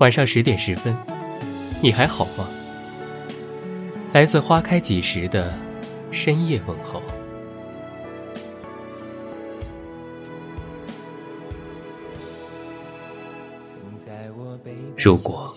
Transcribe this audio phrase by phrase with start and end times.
[0.00, 0.94] 晚上十点十分，
[1.80, 2.46] 你还好吗？
[4.12, 5.56] 来自花开几时的
[6.10, 7.00] 深夜问候。
[14.96, 15.50] 如果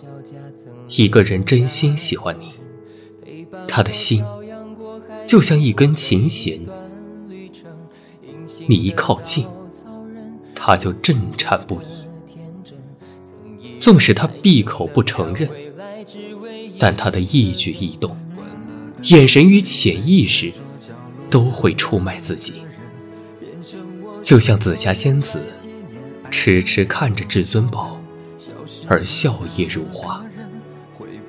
[0.89, 2.53] 一个人真心喜欢你，
[3.67, 4.23] 他的心
[5.27, 6.59] 就像一根琴弦，
[8.65, 9.45] 你一靠近，
[10.55, 12.07] 他就震颤不已。
[13.79, 15.49] 纵使他闭口不承认，
[16.79, 18.15] 但他的一举一动、
[19.03, 20.51] 眼神与潜意识
[21.29, 22.61] 都会出卖自己。
[24.23, 25.41] 就像紫霞仙子
[26.31, 28.01] 痴痴看着至尊宝。
[28.89, 30.23] 而笑靥如花。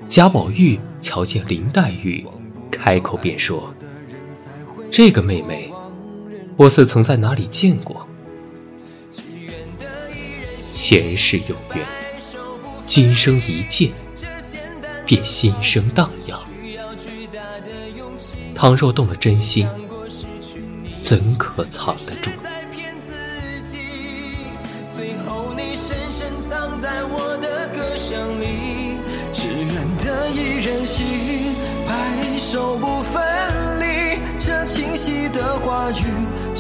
[0.07, 2.25] 贾宝玉瞧见林黛玉，
[2.71, 3.75] 开口便说
[4.99, 5.73] ：“这个妹妹，
[6.57, 8.05] 我似曾在哪里见过。
[10.73, 11.87] 前世有缘，
[12.85, 13.93] 今生一见，
[15.07, 16.41] 便心生荡漾。
[18.57, 19.69] 倘若动了真心，
[21.01, 22.33] 怎可藏得住？”
[24.91, 28.99] 最后，你深深藏在我的歌声里，
[29.33, 31.55] 只愿得一人心，
[31.87, 32.98] 白首不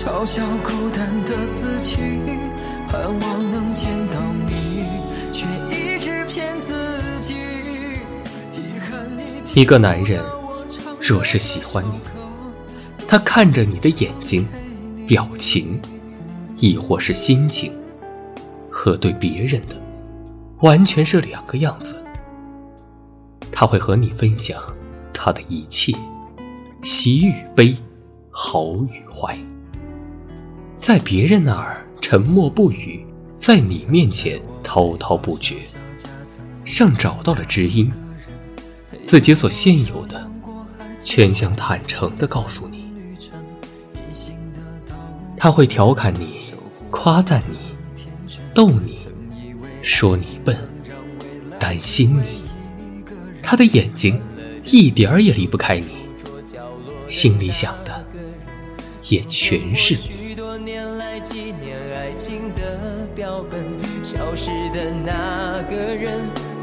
[0.09, 1.97] 嘲笑孤单的自己，
[2.89, 4.87] 盼望能见到你，
[5.31, 7.35] 却一直骗自己。
[9.55, 10.25] 一个男人
[10.99, 12.01] 若是喜欢你，
[13.07, 14.49] 他看着你的眼睛、
[15.07, 15.79] 表情，
[16.57, 17.71] 亦或是心情。
[18.71, 19.77] 和对别人的
[20.61, 22.03] 完全是两个样子。
[23.53, 24.59] 他会和你分享
[25.13, 25.93] 他的一切，
[26.81, 27.77] 喜与悲，
[28.31, 29.39] 好与坏。
[30.79, 33.05] 在别人那儿沉默不语，
[33.37, 35.57] 在你面前滔滔不绝，
[36.65, 37.91] 像找到了知音。
[39.05, 40.31] 自己所现有的，
[41.03, 42.85] 全想坦诚地告诉你。
[45.37, 46.39] 他会调侃你，
[46.93, 47.59] 夸赞你。
[48.55, 48.99] 逗你，
[49.83, 50.57] 说你笨，
[51.59, 52.43] 担心你，
[53.43, 54.21] 他的眼睛
[54.65, 55.97] 一点儿也离不开你，
[57.09, 58.07] 心里想的
[59.09, 60.28] 也全是你。
[64.03, 66.21] 消失的那个人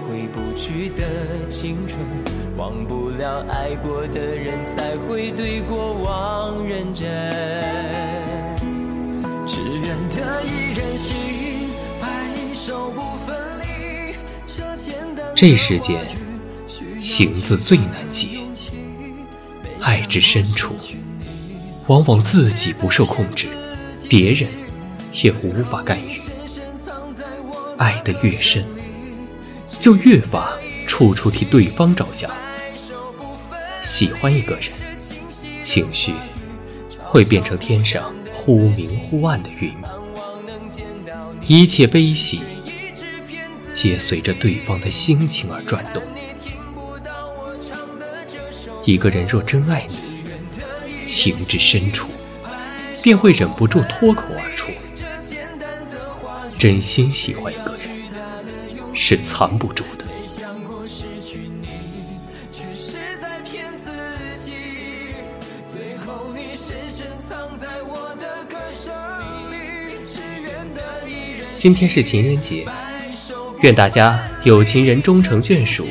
[0.08, 2.00] 回不去的青春，
[2.58, 7.06] 忘不了爱过的人，才会对过往认真。
[9.46, 11.36] 只愿得一人心。
[15.38, 16.00] 这世间，
[16.98, 18.40] 情字最难解。
[19.82, 20.74] 爱之深处，
[21.88, 23.50] 往往自己不受控制，
[24.10, 24.50] 别人
[25.12, 26.18] 也无法干预。
[27.78, 28.66] 爱得越深，
[29.80, 32.32] 就越发处处替对方着想。
[33.82, 34.72] 喜欢一个人，
[35.62, 36.14] 情绪
[37.00, 39.74] 会变成天上忽明忽暗的云，
[41.48, 42.42] 一切悲喜。
[43.74, 46.02] 皆随着对方的心情而转动。
[48.86, 49.98] 一个人若真爱你，
[51.06, 52.08] 情至深处，
[53.04, 54.55] 便会忍不住脱口而出。
[56.58, 60.06] 真心喜欢一个人，是藏不住的。
[71.56, 72.68] 今天是情人节。
[73.62, 75.88] 愿大家有情人终成眷属，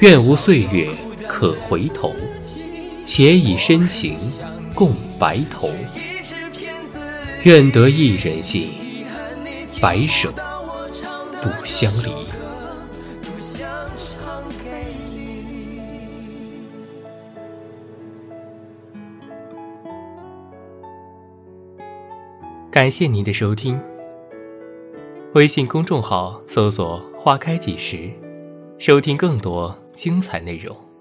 [0.00, 0.90] 愿无岁月
[1.26, 2.14] 可回头，
[3.04, 4.16] 且以深情
[4.74, 5.72] 共白头。
[7.44, 8.74] 愿得一人心，
[9.82, 10.30] 白首
[11.42, 12.14] 不相离。
[22.70, 23.76] 感谢您的收听。
[25.34, 28.08] 微信公众号搜索“花开几时”，
[28.78, 30.91] 收听更多精彩内容。